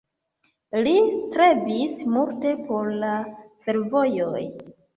[0.87, 3.13] Li strebis multe por la
[3.69, 4.45] fervojoj.